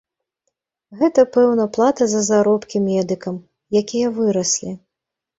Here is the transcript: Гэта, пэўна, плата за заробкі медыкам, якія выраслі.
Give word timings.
Гэта, 0.99 1.25
пэўна, 1.35 1.65
плата 1.75 2.07
за 2.13 2.21
заробкі 2.29 2.81
медыкам, 2.85 3.37
якія 3.83 4.07
выраслі. 4.17 4.73